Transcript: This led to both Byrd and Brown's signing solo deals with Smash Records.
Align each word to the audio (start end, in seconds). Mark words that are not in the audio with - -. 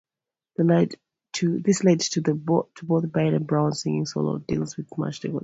This 0.57 1.83
led 1.83 1.99
to 1.99 2.21
both 2.33 2.69
Byrd 2.87 3.33
and 3.35 3.45
Brown's 3.45 3.83
signing 3.83 4.07
solo 4.07 4.39
deals 4.39 4.75
with 4.75 4.89
Smash 4.89 5.23
Records. 5.23 5.39